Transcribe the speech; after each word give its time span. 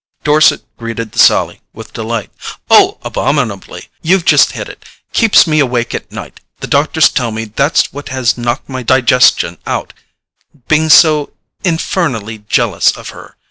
Dorset 0.23 0.63
greeted 0.77 1.11
the 1.11 1.19
sally 1.19 1.61
with 1.73 1.93
delight. 1.93 2.31
"Oh, 2.71 2.97
abominably—you've 3.03 4.25
just 4.25 4.53
hit 4.53 4.67
it—keeps 4.67 5.45
me 5.45 5.59
awake 5.59 5.93
at 5.93 6.11
night. 6.11 6.39
The 6.59 6.65
doctors 6.65 7.07
tell 7.07 7.29
me 7.29 7.45
that's 7.45 7.93
what 7.93 8.09
has 8.09 8.35
knocked 8.35 8.67
my 8.67 8.81
digestion 8.81 9.59
out—being 9.67 10.89
so 10.89 11.33
infernally 11.63 12.39
jealous 12.49 12.89
of 12.97 13.09
her. 13.09 13.35